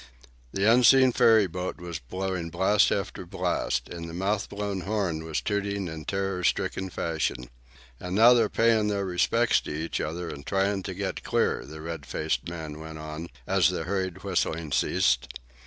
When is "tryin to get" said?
10.43-11.21